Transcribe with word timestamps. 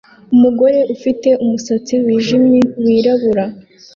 Umugore 0.35 0.79
ufite 0.95 1.29
umusatsi 1.43 1.93
wijimye 2.03 2.59
wirabura 2.83 3.45